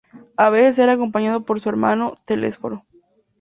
A 0.35 0.49
veces 0.49 0.79
era 0.79 0.93
acompañada 0.93 1.41
por 1.41 1.59
su 1.59 1.69
hermano, 1.69 2.15
Telesforo. 2.25 2.85